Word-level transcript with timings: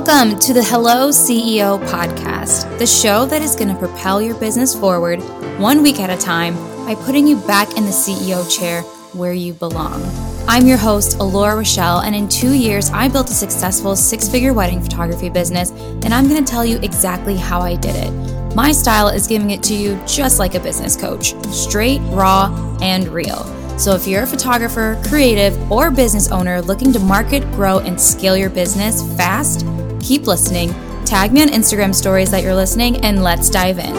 Welcome 0.00 0.38
to 0.38 0.52
the 0.52 0.62
Hello 0.62 1.08
CEO 1.08 1.84
podcast, 1.88 2.78
the 2.78 2.86
show 2.86 3.26
that 3.26 3.42
is 3.42 3.56
going 3.56 3.66
to 3.66 3.74
propel 3.74 4.22
your 4.22 4.36
business 4.38 4.72
forward 4.72 5.18
one 5.58 5.82
week 5.82 5.98
at 5.98 6.08
a 6.08 6.16
time 6.16 6.54
by 6.86 6.94
putting 6.94 7.26
you 7.26 7.34
back 7.34 7.76
in 7.76 7.84
the 7.84 7.90
CEO 7.90 8.48
chair 8.48 8.82
where 9.12 9.32
you 9.32 9.54
belong. 9.54 10.00
I'm 10.46 10.68
your 10.68 10.76
host, 10.76 11.18
Alora 11.18 11.60
Rachelle, 11.60 12.04
and 12.04 12.14
in 12.14 12.28
two 12.28 12.52
years, 12.52 12.90
I 12.90 13.08
built 13.08 13.28
a 13.30 13.34
successful 13.34 13.96
six 13.96 14.28
figure 14.28 14.54
wedding 14.54 14.80
photography 14.80 15.30
business, 15.30 15.72
and 15.72 16.14
I'm 16.14 16.28
going 16.28 16.44
to 16.44 16.48
tell 16.48 16.64
you 16.64 16.78
exactly 16.78 17.36
how 17.36 17.60
I 17.60 17.74
did 17.74 17.96
it. 17.96 18.54
My 18.54 18.70
style 18.70 19.08
is 19.08 19.26
giving 19.26 19.50
it 19.50 19.64
to 19.64 19.74
you 19.74 20.00
just 20.06 20.38
like 20.38 20.54
a 20.54 20.60
business 20.60 20.94
coach 20.94 21.34
straight, 21.52 21.98
raw, 22.12 22.78
and 22.80 23.08
real. 23.08 23.42
So 23.80 23.94
if 23.94 24.06
you're 24.06 24.22
a 24.24 24.26
photographer, 24.28 25.00
creative, 25.06 25.70
or 25.72 25.90
business 25.90 26.30
owner 26.30 26.62
looking 26.62 26.92
to 26.92 27.00
market, 27.00 27.42
grow, 27.52 27.80
and 27.80 28.00
scale 28.00 28.36
your 28.36 28.50
business 28.50 29.02
fast, 29.16 29.64
keep 30.00 30.26
listening. 30.26 30.74
Tag 31.04 31.32
me 31.32 31.42
on 31.42 31.48
Instagram 31.48 31.94
stories 31.94 32.30
that 32.30 32.42
you're 32.42 32.54
listening, 32.54 33.04
and 33.04 33.22
let's 33.22 33.48
dive 33.48 33.78
in. 33.78 33.94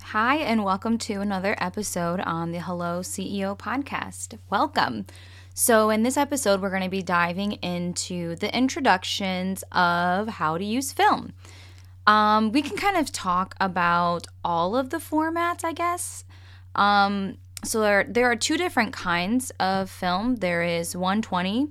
Hi, 0.00 0.36
and 0.36 0.62
welcome 0.62 0.98
to 0.98 1.20
another 1.20 1.56
episode 1.58 2.20
on 2.20 2.52
the 2.52 2.60
Hello 2.60 3.00
CEO 3.00 3.56
podcast. 3.58 4.38
Welcome. 4.50 5.06
So, 5.54 5.90
in 5.90 6.02
this 6.02 6.16
episode, 6.16 6.60
we're 6.60 6.70
going 6.70 6.82
to 6.82 6.88
be 6.88 7.02
diving 7.02 7.52
into 7.52 8.36
the 8.36 8.54
introductions 8.56 9.64
of 9.72 10.28
how 10.28 10.58
to 10.58 10.64
use 10.64 10.92
film. 10.92 11.32
Um, 12.06 12.52
we 12.52 12.62
can 12.62 12.76
kind 12.76 12.96
of 12.96 13.12
talk 13.12 13.54
about 13.60 14.26
all 14.44 14.76
of 14.76 14.90
the 14.90 14.98
formats, 14.98 15.64
I 15.64 15.72
guess. 15.72 16.24
Um, 16.74 17.36
so 17.64 17.80
there, 17.80 18.04
there 18.08 18.30
are 18.30 18.36
two 18.36 18.56
different 18.56 18.92
kinds 18.92 19.50
of 19.60 19.88
film. 19.88 20.36
There 20.36 20.62
is 20.62 20.96
120 20.96 21.68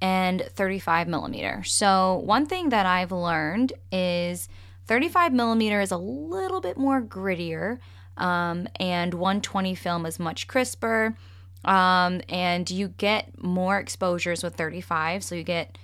and 0.00 0.42
35 0.42 1.08
millimeter. 1.08 1.62
So 1.64 2.22
one 2.24 2.46
thing 2.46 2.68
that 2.70 2.86
I've 2.86 3.12
learned 3.12 3.72
is 3.90 4.48
35 4.86 5.32
millimeter 5.32 5.80
is 5.80 5.90
a 5.90 5.96
little 5.96 6.60
bit 6.60 6.76
more 6.76 7.00
grittier, 7.00 7.78
um, 8.16 8.68
and 8.76 9.14
120 9.14 9.74
film 9.74 10.04
is 10.04 10.18
much 10.18 10.48
crisper. 10.48 11.16
Um, 11.64 12.20
and 12.28 12.68
you 12.68 12.88
get 12.88 13.42
more 13.42 13.78
exposures 13.78 14.42
with 14.42 14.56
35. 14.56 15.22
So 15.22 15.36
you 15.36 15.44
get 15.44 15.78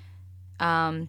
um, 0.59 1.09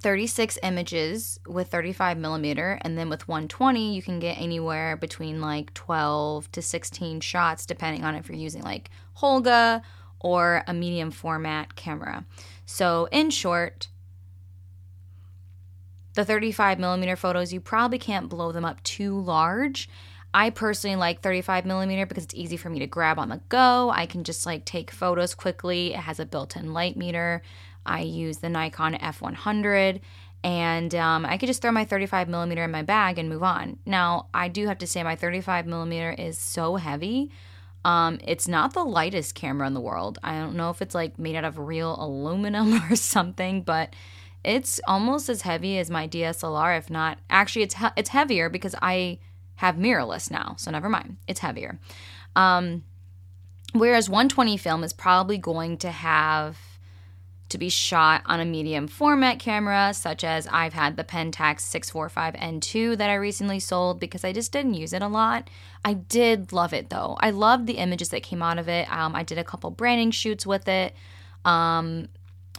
36 0.00 0.58
images 0.62 1.38
with 1.46 1.68
35 1.68 2.18
millimeter, 2.18 2.78
and 2.82 2.96
then 2.96 3.08
with 3.08 3.26
120, 3.28 3.94
you 3.94 4.02
can 4.02 4.18
get 4.18 4.38
anywhere 4.38 4.96
between 4.96 5.40
like 5.40 5.72
12 5.74 6.50
to 6.52 6.62
16 6.62 7.20
shots, 7.20 7.66
depending 7.66 8.04
on 8.04 8.14
if 8.14 8.28
you're 8.28 8.38
using 8.38 8.62
like 8.62 8.90
Holga 9.18 9.82
or 10.20 10.62
a 10.66 10.74
medium 10.74 11.10
format 11.10 11.76
camera. 11.76 12.24
So, 12.64 13.08
in 13.12 13.30
short, 13.30 13.88
the 16.14 16.24
35 16.24 16.78
millimeter 16.78 17.14
photos, 17.14 17.52
you 17.52 17.60
probably 17.60 17.98
can't 17.98 18.28
blow 18.28 18.52
them 18.52 18.64
up 18.64 18.82
too 18.82 19.20
large. 19.20 19.88
I 20.34 20.50
personally 20.50 20.96
like 20.96 21.22
35 21.22 21.64
millimeter 21.64 22.04
because 22.04 22.24
it's 22.24 22.34
easy 22.34 22.56
for 22.56 22.68
me 22.68 22.80
to 22.80 22.86
grab 22.86 23.18
on 23.18 23.28
the 23.28 23.40
go. 23.48 23.90
I 23.90 24.06
can 24.06 24.24
just 24.24 24.44
like 24.44 24.64
take 24.64 24.90
photos 24.90 25.34
quickly. 25.34 25.94
It 25.94 26.00
has 26.00 26.20
a 26.20 26.26
built 26.26 26.56
in 26.56 26.72
light 26.72 26.96
meter. 26.96 27.42
I 27.86 28.00
use 28.00 28.38
the 28.38 28.48
Nikon 28.48 28.94
F100 28.94 30.00
and 30.44 30.94
um, 30.94 31.26
I 31.26 31.38
could 31.38 31.46
just 31.48 31.62
throw 31.62 31.72
my 31.72 31.84
35 31.84 32.28
millimeter 32.28 32.62
in 32.64 32.70
my 32.70 32.82
bag 32.82 33.18
and 33.18 33.28
move 33.28 33.42
on. 33.42 33.78
Now, 33.84 34.28
I 34.32 34.48
do 34.48 34.66
have 34.68 34.78
to 34.78 34.86
say, 34.86 35.02
my 35.02 35.16
35 35.16 35.66
millimeter 35.66 36.12
is 36.12 36.38
so 36.38 36.76
heavy. 36.76 37.30
Um, 37.84 38.18
it's 38.24 38.46
not 38.46 38.72
the 38.72 38.84
lightest 38.84 39.34
camera 39.34 39.66
in 39.66 39.74
the 39.74 39.80
world. 39.80 40.18
I 40.22 40.38
don't 40.38 40.56
know 40.56 40.70
if 40.70 40.82
it's 40.82 40.94
like 40.94 41.18
made 41.18 41.36
out 41.36 41.44
of 41.44 41.58
real 41.58 41.96
aluminum 41.98 42.74
or 42.90 42.96
something, 42.96 43.62
but 43.62 43.94
it's 44.44 44.80
almost 44.86 45.28
as 45.28 45.42
heavy 45.42 45.78
as 45.78 45.90
my 45.90 46.06
DSLR, 46.06 46.78
if 46.78 46.90
not. 46.90 47.18
Actually, 47.28 47.62
it's 47.62 47.74
he- 47.74 47.86
it's 47.96 48.10
heavier 48.10 48.48
because 48.48 48.74
I 48.80 49.18
have 49.56 49.76
mirrorless 49.76 50.30
now, 50.30 50.54
so 50.58 50.70
never 50.70 50.88
mind. 50.88 51.16
It's 51.26 51.40
heavier. 51.40 51.80
Um, 52.36 52.84
whereas 53.72 54.08
120 54.08 54.56
film 54.56 54.84
is 54.84 54.92
probably 54.92 55.38
going 55.38 55.78
to 55.78 55.90
have 55.90 56.58
to 57.48 57.58
be 57.58 57.68
shot 57.68 58.22
on 58.26 58.40
a 58.40 58.44
medium 58.44 58.88
format 58.88 59.38
camera, 59.38 59.92
such 59.94 60.24
as 60.24 60.48
I've 60.48 60.72
had 60.72 60.96
the 60.96 61.04
Pentax 61.04 61.60
645N2 61.62 62.98
that 62.98 63.10
I 63.10 63.14
recently 63.14 63.60
sold 63.60 64.00
because 64.00 64.24
I 64.24 64.32
just 64.32 64.52
didn't 64.52 64.74
use 64.74 64.92
it 64.92 65.02
a 65.02 65.08
lot. 65.08 65.48
I 65.84 65.94
did 65.94 66.52
love 66.52 66.72
it 66.72 66.90
though. 66.90 67.16
I 67.20 67.30
loved 67.30 67.66
the 67.66 67.78
images 67.78 68.08
that 68.08 68.22
came 68.22 68.42
out 68.42 68.58
of 68.58 68.68
it. 68.68 68.90
Um, 68.90 69.14
I 69.14 69.22
did 69.22 69.38
a 69.38 69.44
couple 69.44 69.70
branding 69.70 70.10
shoots 70.10 70.46
with 70.46 70.66
it. 70.68 70.94
Um, 71.44 72.08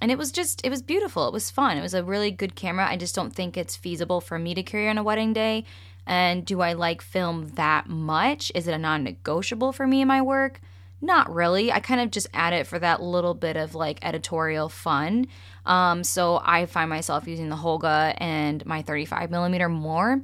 and 0.02 0.12
it 0.12 0.18
was 0.18 0.32
just, 0.32 0.66
it 0.66 0.70
was 0.70 0.82
beautiful. 0.82 1.28
It 1.28 1.34
was 1.34 1.52
fun. 1.52 1.78
It 1.78 1.82
was 1.82 1.94
a 1.94 2.04
really 2.04 2.32
good 2.32 2.56
camera. 2.56 2.88
I 2.88 2.98
just 2.98 3.16
don't 3.16 3.36
think 3.36 3.58
it's 3.58 3.76
feasible 3.76 4.22
for 4.22 4.40
me 4.40 4.54
to 4.54 4.64
carry 4.64 4.88
on 4.88 4.98
a 4.98 5.04
wedding 5.04 5.34
day. 5.34 5.66
And 6.06 6.46
do 6.46 6.62
I 6.62 6.74
like 6.74 7.02
film 7.02 7.50
that 7.56 7.90
much? 7.90 8.52
Is 8.56 8.68
it 8.68 8.74
a 8.74 8.78
non 8.78 9.04
negotiable 9.04 9.74
for 9.74 9.86
me 9.86 10.02
in 10.02 10.08
my 10.08 10.22
work? 10.22 10.62
Not 11.00 11.34
really. 11.34 11.72
I 11.72 11.80
kind 11.80 12.02
of 12.02 12.10
just 12.10 12.28
add 12.34 12.54
it 12.54 12.66
for 12.66 12.80
that 12.80 13.02
little 13.02 13.36
bit 13.36 13.56
of 13.56 13.76
like 13.76 14.00
editorial 14.02 14.68
fun. 14.68 15.28
Um, 15.66 16.04
so 16.04 16.42
I 16.44 16.66
find 16.66 16.90
myself 16.90 17.28
using 17.28 17.50
the 17.50 17.56
Holga 17.56 18.16
and 18.18 18.66
my 18.66 18.82
35 18.82 19.30
millimeter 19.30 19.70
more. 19.70 20.22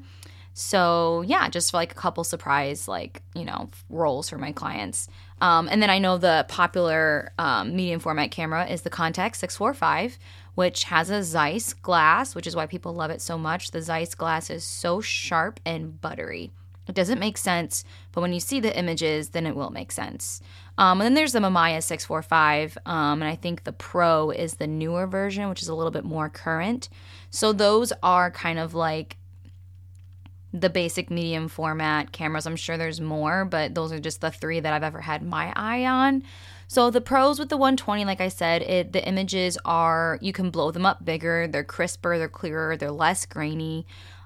So 0.54 1.24
yeah, 1.26 1.50
just 1.50 1.72
for 1.72 1.78
like 1.78 1.92
a 1.92 1.96
couple 1.96 2.24
surprise 2.24 2.88
like 2.88 3.24
you 3.36 3.44
know 3.44 3.70
rolls 3.90 4.30
for 4.30 4.38
my 4.38 4.52
clients. 4.52 5.08
Um, 5.42 5.68
and 5.70 5.82
then 5.82 5.90
I 5.90 6.00
know 6.00 6.18
the 6.18 6.46
popular 6.48 7.34
um, 7.38 7.76
medium 7.76 8.00
format 8.00 8.32
camera 8.32 8.66
is 8.66 8.82
the 8.82 8.90
Contax 8.90 9.38
645, 9.38 10.18
which 10.56 10.86
has 10.86 11.10
a 11.10 11.24
Zeiss 11.24 11.74
glass, 11.74 12.34
which 12.34 12.48
is 12.48 12.56
why 12.56 12.66
people 12.66 12.94
love 12.94 13.12
it 13.12 13.22
so 13.22 13.38
much. 13.38 13.72
The 13.72 13.82
Zeiss 13.82 14.16
glass 14.16 14.50
is 14.50 14.64
so 14.64 15.02
sharp 15.02 15.60
and 15.66 16.00
buttery. 16.00 16.52
It 16.88 16.96
doesn't 16.96 17.20
make 17.20 17.38
sense, 17.38 17.86
but 18.12 18.22
when 18.22 18.34
you 18.34 18.40
see 18.40 18.60
the 18.60 18.78
images, 18.78 19.30
then 19.30 19.46
it 19.46 19.56
will 19.56 19.70
make 19.70 19.92
sense. 19.92 20.42
Um, 20.78 21.00
and 21.00 21.06
then 21.06 21.14
there's 21.14 21.32
the 21.32 21.40
Mamiya 21.40 21.82
645, 21.82 22.78
um, 22.86 23.22
and 23.22 23.30
I 23.30 23.36
think 23.36 23.64
the 23.64 23.72
Pro 23.72 24.32
is 24.32 24.56
the 24.56 24.68
newer 24.68 25.08
version, 25.08 25.48
which 25.50 25.62
is 25.62 25.70
a 25.70 25.76
little 25.76 25.92
bit 25.92 26.04
more 26.04 26.30
current. 26.30 26.90
So 27.30 27.54
those 27.54 27.94
are 28.04 28.32
kind 28.32 28.60
of 28.60 28.74
like 28.74 29.18
the 30.54 30.70
basic 30.70 31.10
medium 31.10 31.48
format 31.48 32.12
cameras. 32.12 32.46
I'm 32.46 32.56
sure 32.56 32.78
there's 32.78 33.02
more, 33.02 33.44
but 33.44 33.74
those 33.74 33.92
are 33.92 34.00
just 34.00 34.22
the 34.22 34.30
three 34.30 34.60
that 34.60 34.72
I've 34.72 34.84
ever 34.84 35.02
had 35.02 35.24
my 35.24 35.52
eye 35.56 35.86
on. 35.86 36.24
So 36.68 36.90
the 36.90 37.02
pros 37.02 37.40
with 37.40 37.50
the 37.50 37.58
120, 37.58 38.06
like 38.06 38.22
I 38.22 38.28
said, 38.30 38.62
it 38.62 38.94
the 38.94 39.06
images 39.08 39.58
are 39.66 40.20
you 40.22 40.32
can 40.32 40.52
blow 40.52 40.72
them 40.72 40.86
up 40.86 41.04
bigger, 41.04 41.48
they're 41.48 41.64
crisper, 41.64 42.18
they're 42.18 42.30
clearer, 42.30 42.78
they're 42.78 42.92
less 42.92 43.26
grainy. 43.26 43.86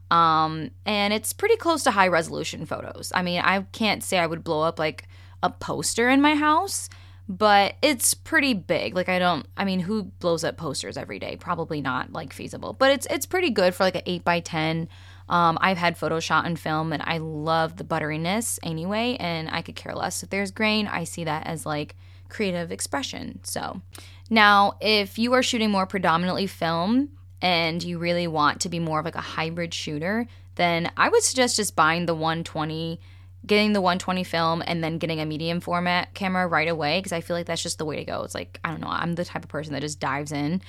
Um, 0.10 0.72
and 0.86 1.14
it's 1.14 1.34
pretty 1.34 1.58
close 1.58 1.84
to 1.84 1.92
high 1.92 2.08
resolution 2.08 2.66
photos. 2.66 3.12
I 3.14 3.22
mean, 3.22 3.42
I 3.42 3.62
can't 3.72 4.04
say 4.04 4.18
I 4.20 4.28
would 4.28 4.44
blow 4.44 4.62
up 4.62 4.80
like 4.80 5.08
a 5.44 5.50
poster 5.50 6.10
in 6.10 6.22
my 6.22 6.36
house, 6.36 6.90
but 7.28 7.76
it's 7.82 8.14
pretty 8.14 8.54
big. 8.54 8.96
Like 8.96 9.10
I 9.10 9.20
don't 9.20 9.46
I 9.58 9.66
mean, 9.66 9.82
who 9.82 10.04
blows 10.04 10.44
up 10.44 10.58
posters 10.58 10.98
every 10.98 11.20
day? 11.20 11.36
Probably 11.36 11.82
not 11.82 12.14
like 12.14 12.34
feasible. 12.34 12.74
But 12.74 12.92
it's 12.92 13.08
it's 13.10 13.26
pretty 13.26 13.50
good 13.50 13.76
for 13.76 13.84
like 13.84 13.96
an 13.96 14.04
8 14.06 14.24
by 14.24 14.40
10 14.40 14.88
um, 15.30 15.58
I've 15.60 15.78
had 15.78 15.98
photo 15.98 16.20
shot 16.20 16.46
and 16.46 16.58
film, 16.58 16.94
and 16.94 17.04
I 17.06 17.18
love 17.18 17.76
the 17.76 17.84
butteriness 17.84 18.60
anyway, 18.64 19.18
and 19.20 19.50
I 19.50 19.62
could 19.62 19.76
care 19.76 19.94
less 19.94 20.24
if 20.24 20.30
there's 20.30 20.52
grain. 20.52 20.88
I 20.88 21.04
see 21.04 21.26
that 21.26 21.46
as 21.46 21.66
like 21.66 21.96
creative 22.30 22.72
expression. 22.72 23.40
So, 23.44 23.82
now 24.30 24.78
if 24.82 25.18
you 25.18 25.34
are 25.34 25.44
shooting 25.44 25.72
more 25.72 25.86
predominantly 25.86 26.48
film, 26.48 27.10
and 27.42 27.84
you 27.84 28.00
really 28.00 28.28
want 28.28 28.62
to 28.62 28.70
be 28.70 28.80
more 28.80 29.00
of 29.00 29.06
like 29.06 29.16
a 29.16 29.22
hybrid 29.22 29.74
shooter, 29.74 30.28
then 30.56 30.92
I 30.98 31.10
would 31.10 31.24
suggest 31.24 31.56
just 31.56 31.76
buying 31.76 32.06
the 32.06 32.16
120, 32.16 33.00
getting 33.46 33.74
the 33.74 33.82
120 33.82 34.24
film, 34.24 34.64
and 34.66 34.84
then 34.84 34.98
getting 34.98 35.20
a 35.20 35.26
medium 35.26 35.60
format 35.60 36.14
camera 36.14 36.48
right 36.48 36.68
away 36.68 37.00
because 37.00 37.12
I 37.12 37.22
feel 37.22 37.36
like 37.36 37.46
that's 37.46 37.64
just 37.64 37.78
the 37.78 37.86
way 37.86 37.98
to 37.98 38.06
go. 38.06 38.24
It's 38.24 38.34
like, 38.34 38.60
I 38.64 38.72
don't 38.72 38.82
know, 38.82 38.90
I'm 38.90 39.16
the 39.16 39.26
type 39.26 39.44
of 39.44 39.50
person 39.50 39.74
that 39.74 39.82
just 39.82 40.00
dives 40.00 40.32
in. 40.32 40.62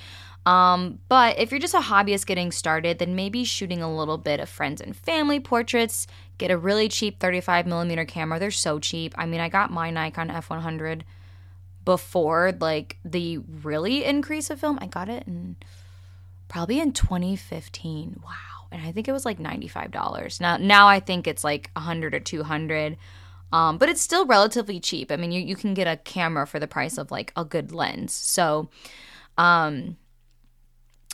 Um, 0.45 0.99
but 1.09 1.37
if 1.37 1.51
you're 1.51 1.59
just 1.59 1.73
a 1.73 1.79
hobbyist 1.79 2.25
getting 2.25 2.51
started, 2.51 2.99
then 2.99 3.15
maybe 3.15 3.43
shooting 3.43 3.81
a 3.81 3.93
little 3.93 4.17
bit 4.17 4.39
of 4.39 4.47
friends 4.47 4.79
and 4.79 4.95
family 4.95 5.39
portraits. 5.39 6.07
Get 6.37 6.51
a 6.51 6.57
really 6.57 6.87
cheap 6.87 7.19
35 7.19 7.67
millimeter 7.67 8.05
camera. 8.05 8.39
They're 8.39 8.51
so 8.51 8.79
cheap. 8.79 9.13
I 9.17 9.25
mean, 9.25 9.41
I 9.41 9.49
got 9.49 9.71
my 9.71 9.91
Nikon 9.91 10.29
F100 10.29 11.01
before 11.83 12.53
like 12.59 12.97
the 13.03 13.39
really 13.39 14.05
increase 14.05 14.49
of 14.49 14.59
film. 14.59 14.79
I 14.81 14.87
got 14.87 15.09
it 15.09 15.23
in 15.27 15.57
probably 16.49 16.79
in 16.79 16.91
2015. 16.91 18.19
Wow. 18.23 18.31
And 18.71 18.81
I 18.81 18.91
think 18.91 19.07
it 19.07 19.13
was 19.13 19.25
like 19.25 19.39
$95. 19.39 20.41
Now 20.41 20.57
now 20.57 20.87
I 20.87 20.99
think 20.99 21.25
it's 21.25 21.43
like 21.43 21.71
100 21.73 22.13
or 22.13 22.19
200. 22.19 22.97
Um, 23.51 23.77
but 23.77 23.89
it's 23.89 24.01
still 24.01 24.25
relatively 24.25 24.79
cheap. 24.79 25.11
I 25.11 25.15
mean, 25.15 25.31
you, 25.31 25.41
you 25.41 25.55
can 25.55 25.73
get 25.73 25.87
a 25.87 25.97
camera 25.97 26.45
for 26.45 26.59
the 26.59 26.67
price 26.67 26.97
of 26.97 27.09
like 27.09 27.31
a 27.35 27.43
good 27.43 27.71
lens. 27.71 28.13
So, 28.13 28.69
um, 29.39 29.97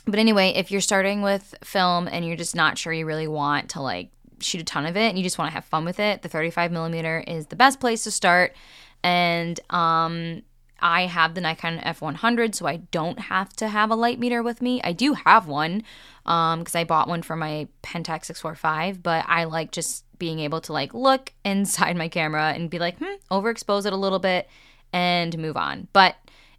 but 0.04 0.18
anyway, 0.18 0.50
if 0.50 0.70
you're 0.70 0.82
starting 0.82 1.22
with 1.22 1.54
film 1.64 2.08
and 2.08 2.26
you're 2.26 2.36
just 2.36 2.54
not 2.54 2.76
sure 2.76 2.92
you 2.92 3.06
really 3.06 3.26
want 3.26 3.70
to 3.70 3.80
like 3.80 4.10
shoot 4.40 4.60
a 4.60 4.64
ton 4.64 4.84
of 4.84 4.96
it 4.96 5.08
and 5.08 5.16
you 5.16 5.24
just 5.24 5.38
want 5.38 5.48
to 5.48 5.54
have 5.54 5.64
fun 5.64 5.84
with 5.84 5.98
it, 5.98 6.22
the 6.22 6.28
35 6.28 6.72
millimeter 6.72 7.24
is 7.26 7.46
the 7.46 7.56
best 7.56 7.80
place 7.80 8.04
to 8.04 8.10
start. 8.10 8.54
And 9.02 9.58
um, 9.70 10.42
I 10.80 11.06
have 11.06 11.34
the 11.34 11.40
Nikon 11.40 11.78
F100, 11.78 12.54
so 12.54 12.66
I 12.66 12.76
don't 12.76 13.18
have 13.18 13.52
to 13.56 13.68
have 13.68 13.90
a 13.90 13.94
light 13.94 14.18
meter 14.18 14.42
with 14.42 14.60
me. 14.60 14.80
I 14.82 14.92
do 14.92 15.14
have 15.14 15.46
one 15.46 15.82
because 16.24 16.74
um, 16.74 16.80
I 16.80 16.84
bought 16.84 17.08
one 17.08 17.22
for 17.22 17.36
my 17.36 17.68
Pentax 17.82 18.26
645, 18.26 19.02
but 19.02 19.24
I 19.28 19.44
like 19.44 19.72
just 19.72 20.04
being 20.18 20.40
able 20.40 20.60
to 20.62 20.72
like 20.72 20.94
look 20.94 21.32
inside 21.44 21.96
my 21.96 22.08
camera 22.08 22.52
and 22.52 22.70
be 22.70 22.78
like, 22.78 22.98
hmm, 22.98 23.14
overexpose 23.30 23.86
it 23.86 23.92
a 23.92 23.96
little 23.96 24.18
bit 24.18 24.48
and 24.92 25.36
move 25.38 25.56
on. 25.56 25.88
But 25.92 26.16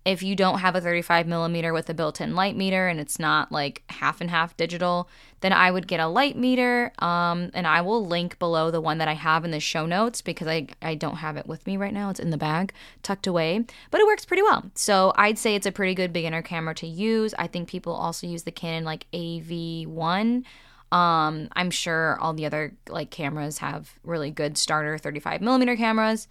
if 0.07 0.23
you 0.23 0.37
don't 0.37 0.59
have 0.59 0.73
a 0.73 0.79
35 0.79 1.27
millimeter 1.27 1.73
with 1.73 1.89
a 1.89 1.93
built 1.93 2.21
in 2.21 2.33
light 2.33 2.55
meter 2.55 2.87
and 2.87 2.97
it's 2.97 3.19
not 3.19 3.51
like 3.51 3.83
half 3.89 4.21
and 4.21 4.29
half 4.29 4.55
digital, 4.55 5.09
then 5.41 5.51
I 5.51 5.69
would 5.69 5.85
get 5.85 5.99
a 5.99 6.07
light 6.07 6.37
meter. 6.37 6.93
Um, 6.99 7.51
and 7.53 7.67
I 7.67 7.81
will 7.81 8.05
link 8.07 8.39
below 8.39 8.71
the 8.71 8.79
one 8.79 8.99
that 8.99 9.09
I 9.09 9.15
have 9.15 9.43
in 9.43 9.51
the 9.51 9.59
show 9.59 9.85
notes 9.85 10.21
because 10.21 10.47
I, 10.47 10.67
I 10.81 10.95
don't 10.95 11.17
have 11.17 11.35
it 11.35 11.45
with 11.45 11.67
me 11.67 11.75
right 11.75 11.93
now. 11.93 12.09
It's 12.09 12.21
in 12.21 12.29
the 12.29 12.37
bag, 12.37 12.71
tucked 13.03 13.27
away, 13.27 13.65
but 13.91 13.99
it 13.99 14.07
works 14.07 14.23
pretty 14.23 14.43
well. 14.43 14.71
So 14.75 15.11
I'd 15.17 15.37
say 15.37 15.55
it's 15.55 15.65
a 15.65 15.73
pretty 15.73 15.93
good 15.93 16.13
beginner 16.13 16.41
camera 16.41 16.73
to 16.75 16.87
use. 16.87 17.33
I 17.37 17.47
think 17.47 17.67
people 17.67 17.91
also 17.91 18.27
use 18.27 18.43
the 18.43 18.51
Canon 18.51 18.85
like 18.85 19.07
AE-1. 19.11 20.45
Um, 20.89 21.49
I'm 21.51 21.69
sure 21.69 22.17
all 22.21 22.33
the 22.33 22.45
other 22.45 22.71
like 22.87 23.11
cameras 23.11 23.57
have 23.57 23.99
really 24.05 24.31
good 24.31 24.57
starter 24.57 24.97
35 24.97 25.41
millimeter 25.41 25.75
cameras, 25.75 26.29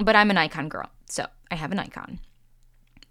but 0.00 0.16
I'm 0.16 0.32
a 0.32 0.34
Nikon 0.34 0.68
girl, 0.68 0.90
so 1.06 1.26
I 1.48 1.54
have 1.54 1.70
a 1.70 1.76
Nikon. 1.76 2.18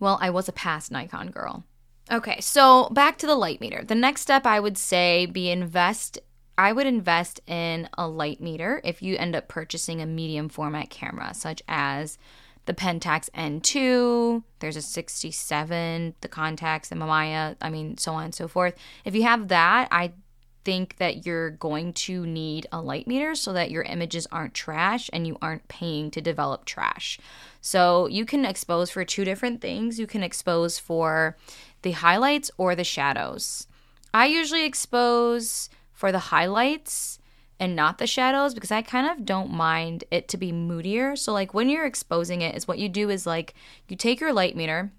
Well, 0.01 0.18
I 0.19 0.31
was 0.31 0.50
a 0.50 0.51
past 0.51 0.92
Nikon 0.92 1.30
girl. 1.30 1.63
Okay, 2.12 2.42
so 2.42 2.89
back 2.89 3.18
to 3.19 3.27
the 3.27 3.36
light 3.36 3.62
meter. 3.62 3.83
The 3.86 3.95
next 3.95 4.21
step 4.21 4.45
I 4.45 4.59
would 4.59 4.77
say 4.77 5.27
be 5.27 5.50
invest 5.50 6.19
I 6.57 6.74
would 6.74 6.88
invest 6.88 7.39
in 7.48 7.88
a 7.98 8.07
light 8.07 8.42
meter 8.42 8.81
if 8.83 9.01
you 9.01 9.15
end 9.15 9.36
up 9.36 9.48
purchasing 9.48 10.01
a 10.01 10.06
medium 10.06 10.50
format 10.50 10.89
camera 10.89 11.33
such 11.33 11.62
as 11.68 12.18
the 12.65 12.74
Pentax 12.74 13.30
N2, 13.31 14.44
there's 14.59 14.75
a 14.75 14.81
67, 14.81 16.15
the 16.21 16.27
Contax, 16.27 16.89
the 16.89 16.95
Mamiya, 16.95 17.56
I 17.62 17.69
mean 17.69 17.98
so 17.98 18.13
on 18.13 18.25
and 18.25 18.36
so 18.36 18.48
forth. 18.48 18.75
If 19.06 19.15
you 19.15 19.24
have 19.24 19.48
that, 19.48 19.88
I 19.92 20.13
think 20.63 20.97
that 20.97 21.25
you're 21.25 21.51
going 21.51 21.93
to 21.93 22.25
need 22.25 22.67
a 22.71 22.81
light 22.81 23.07
meter 23.07 23.35
so 23.35 23.53
that 23.53 23.71
your 23.71 23.83
images 23.83 24.27
aren't 24.31 24.53
trash 24.53 25.09
and 25.11 25.25
you 25.25 25.37
aren't 25.41 25.67
paying 25.67 26.11
to 26.11 26.21
develop 26.21 26.65
trash. 26.65 27.19
So 27.61 28.07
you 28.07 28.25
can 28.25 28.45
expose 28.45 28.89
for 28.89 29.03
two 29.03 29.25
different 29.25 29.61
things. 29.61 29.99
You 29.99 30.07
can 30.07 30.23
expose 30.23 30.79
for 30.79 31.37
the 31.81 31.91
highlights 31.91 32.51
or 32.57 32.75
the 32.75 32.83
shadows. 32.83 33.67
I 34.13 34.25
usually 34.25 34.65
expose 34.65 35.69
for 35.93 36.11
the 36.11 36.19
highlights 36.19 37.19
and 37.59 37.75
not 37.75 37.99
the 37.99 38.07
shadows 38.07 38.53
because 38.53 38.71
I 38.71 38.81
kind 38.81 39.07
of 39.07 39.25
don't 39.25 39.51
mind 39.51 40.03
it 40.09 40.27
to 40.29 40.37
be 40.37 40.51
moodier. 40.51 41.15
So 41.15 41.31
like 41.31 41.53
when 41.53 41.69
you're 41.69 41.85
exposing 41.85 42.41
it 42.41 42.55
is 42.55 42.67
what 42.67 42.79
you 42.79 42.89
do 42.89 43.09
is 43.09 43.27
like 43.27 43.53
you 43.87 43.95
take 43.95 44.19
your 44.19 44.33
light 44.33 44.55
meter 44.55 44.91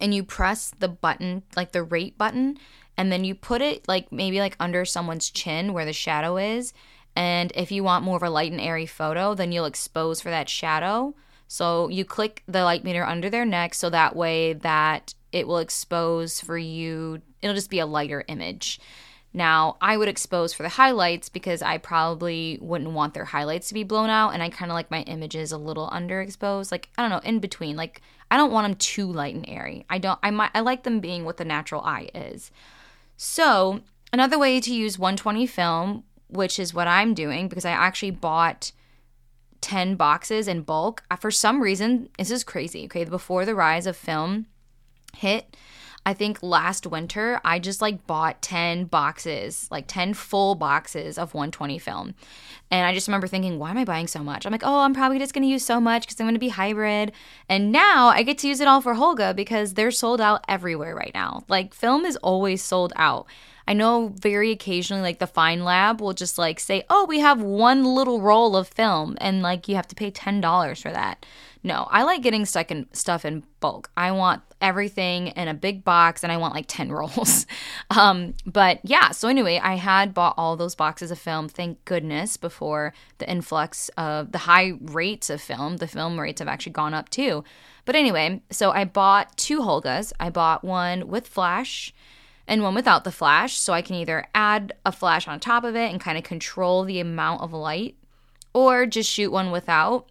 and 0.00 0.14
you 0.14 0.22
press 0.22 0.72
the 0.78 0.88
button, 0.88 1.42
like 1.56 1.72
the 1.72 1.82
rate 1.82 2.18
button, 2.18 2.58
and 2.98 3.12
then 3.12 3.24
you 3.24 3.34
put 3.34 3.62
it 3.62 3.86
like 3.86 4.10
maybe 4.10 4.40
like 4.40 4.56
under 4.58 4.84
someone's 4.84 5.30
chin 5.30 5.72
where 5.72 5.84
the 5.84 5.92
shadow 5.92 6.36
is. 6.36 6.74
And 7.14 7.52
if 7.54 7.70
you 7.70 7.84
want 7.84 8.04
more 8.04 8.16
of 8.16 8.22
a 8.24 8.28
light 8.28 8.50
and 8.50 8.60
airy 8.60 8.86
photo, 8.86 9.34
then 9.34 9.52
you'll 9.52 9.64
expose 9.64 10.20
for 10.20 10.30
that 10.30 10.48
shadow. 10.48 11.14
So 11.46 11.88
you 11.88 12.04
click 12.04 12.42
the 12.46 12.64
light 12.64 12.84
meter 12.84 13.04
under 13.04 13.30
their 13.30 13.46
neck 13.46 13.74
so 13.74 13.88
that 13.88 14.16
way 14.16 14.52
that 14.52 15.14
it 15.30 15.46
will 15.46 15.58
expose 15.58 16.40
for 16.40 16.58
you. 16.58 17.22
It'll 17.40 17.54
just 17.54 17.70
be 17.70 17.78
a 17.78 17.86
lighter 17.86 18.24
image. 18.26 18.80
Now, 19.32 19.76
I 19.80 19.96
would 19.96 20.08
expose 20.08 20.52
for 20.52 20.64
the 20.64 20.68
highlights 20.70 21.28
because 21.28 21.62
I 21.62 21.78
probably 21.78 22.58
wouldn't 22.60 22.90
want 22.90 23.14
their 23.14 23.26
highlights 23.26 23.68
to 23.68 23.74
be 23.74 23.84
blown 23.84 24.10
out 24.10 24.30
and 24.30 24.42
I 24.42 24.48
kind 24.48 24.70
of 24.70 24.74
like 24.74 24.90
my 24.90 25.02
images 25.02 25.52
a 25.52 25.58
little 25.58 25.88
underexposed, 25.90 26.72
like 26.72 26.88
I 26.98 27.02
don't 27.02 27.10
know, 27.10 27.28
in 27.28 27.38
between. 27.38 27.76
Like 27.76 28.02
I 28.30 28.36
don't 28.36 28.52
want 28.52 28.64
them 28.64 28.74
too 28.74 29.06
light 29.06 29.36
and 29.36 29.48
airy. 29.48 29.86
I 29.88 29.98
don't 29.98 30.18
I 30.22 30.30
might 30.30 30.50
I 30.54 30.60
like 30.60 30.82
them 30.82 30.98
being 30.98 31.24
what 31.24 31.36
the 31.36 31.44
natural 31.44 31.82
eye 31.82 32.10
is. 32.14 32.50
So, 33.20 33.80
another 34.12 34.38
way 34.38 34.60
to 34.60 34.72
use 34.72 34.96
120 34.96 35.44
film, 35.48 36.04
which 36.28 36.58
is 36.58 36.72
what 36.72 36.86
I'm 36.86 37.14
doing 37.14 37.48
because 37.48 37.64
I 37.64 37.72
actually 37.72 38.12
bought 38.12 38.70
10 39.60 39.96
boxes 39.96 40.46
in 40.46 40.62
bulk. 40.62 41.02
For 41.18 41.32
some 41.32 41.60
reason, 41.60 42.10
this 42.16 42.30
is 42.30 42.44
crazy. 42.44 42.84
Okay, 42.84 43.04
before 43.04 43.44
the 43.44 43.56
rise 43.56 43.86
of 43.86 43.96
film 43.96 44.46
hit, 45.16 45.56
I 46.06 46.14
think 46.14 46.42
last 46.42 46.86
winter 46.86 47.40
I 47.44 47.58
just 47.58 47.82
like 47.82 48.06
bought 48.06 48.40
10 48.40 48.84
boxes, 48.84 49.68
like 49.70 49.86
10 49.88 50.14
full 50.14 50.54
boxes 50.54 51.18
of 51.18 51.34
120 51.34 51.78
film. 51.78 52.14
And 52.70 52.86
I 52.86 52.94
just 52.94 53.08
remember 53.08 53.26
thinking, 53.26 53.58
why 53.58 53.70
am 53.70 53.78
I 53.78 53.84
buying 53.84 54.06
so 54.06 54.22
much? 54.22 54.44
I'm 54.44 54.52
like, 54.52 54.64
oh, 54.64 54.80
I'm 54.80 54.94
probably 54.94 55.18
just 55.18 55.32
going 55.32 55.42
to 55.42 55.48
use 55.48 55.64
so 55.64 55.80
much 55.80 56.02
because 56.02 56.20
I'm 56.20 56.24
going 56.26 56.34
to 56.34 56.40
be 56.40 56.48
hybrid. 56.48 57.12
And 57.48 57.72
now 57.72 58.08
I 58.08 58.22
get 58.22 58.38
to 58.38 58.48
use 58.48 58.60
it 58.60 58.68
all 58.68 58.80
for 58.80 58.94
Holga 58.94 59.34
because 59.34 59.74
they're 59.74 59.90
sold 59.90 60.20
out 60.20 60.44
everywhere 60.48 60.94
right 60.94 61.12
now. 61.14 61.44
Like, 61.48 61.74
film 61.74 62.04
is 62.04 62.16
always 62.16 62.62
sold 62.62 62.92
out. 62.96 63.26
I 63.68 63.74
know 63.74 64.14
very 64.18 64.50
occasionally, 64.50 65.02
like 65.02 65.18
the 65.18 65.26
Find 65.26 65.62
Lab 65.62 66.00
will 66.00 66.14
just 66.14 66.38
like 66.38 66.58
say, 66.58 66.84
oh, 66.88 67.04
we 67.04 67.18
have 67.18 67.42
one 67.42 67.84
little 67.84 68.22
roll 68.22 68.56
of 68.56 68.66
film, 68.66 69.18
and 69.20 69.42
like 69.42 69.68
you 69.68 69.76
have 69.76 69.86
to 69.88 69.94
pay 69.94 70.10
$10 70.10 70.82
for 70.82 70.90
that. 70.90 71.26
No, 71.62 71.86
I 71.90 72.04
like 72.04 72.22
getting 72.22 72.46
stuck 72.46 72.70
in 72.70 72.86
stuff 72.94 73.26
in 73.26 73.42
bulk. 73.60 73.90
I 73.94 74.10
want 74.12 74.40
everything 74.62 75.28
in 75.28 75.48
a 75.48 75.54
big 75.54 75.84
box 75.84 76.22
and 76.22 76.32
I 76.32 76.38
want 76.38 76.54
like 76.54 76.64
10 76.66 76.90
rolls. 76.92 77.44
um, 77.90 78.32
but 78.46 78.80
yeah, 78.84 79.10
so 79.10 79.28
anyway, 79.28 79.60
I 79.62 79.74
had 79.74 80.14
bought 80.14 80.34
all 80.38 80.56
those 80.56 80.74
boxes 80.74 81.10
of 81.10 81.18
film, 81.18 81.50
thank 81.50 81.84
goodness, 81.84 82.38
before 82.38 82.94
the 83.18 83.30
influx 83.30 83.90
of 83.98 84.32
the 84.32 84.38
high 84.38 84.78
rates 84.80 85.28
of 85.28 85.42
film. 85.42 85.76
The 85.76 85.86
film 85.86 86.18
rates 86.18 86.38
have 86.38 86.48
actually 86.48 86.72
gone 86.72 86.94
up 86.94 87.10
too. 87.10 87.44
But 87.84 87.96
anyway, 87.96 88.40
so 88.50 88.70
I 88.70 88.86
bought 88.86 89.36
two 89.36 89.60
Holgas. 89.60 90.14
I 90.18 90.30
bought 90.30 90.64
one 90.64 91.06
with 91.08 91.28
flash 91.28 91.92
and 92.48 92.62
one 92.62 92.74
without 92.74 93.04
the 93.04 93.12
flash. 93.12 93.56
So 93.56 93.72
I 93.72 93.82
can 93.82 93.94
either 93.94 94.26
add 94.34 94.72
a 94.84 94.90
flash 94.90 95.28
on 95.28 95.38
top 95.38 95.62
of 95.62 95.76
it 95.76 95.92
and 95.92 96.00
kind 96.00 96.18
of 96.18 96.24
control 96.24 96.82
the 96.82 96.98
amount 96.98 97.42
of 97.42 97.52
light 97.52 97.94
or 98.52 98.86
just 98.86 99.10
shoot 99.10 99.30
one 99.30 99.52
without 99.52 100.08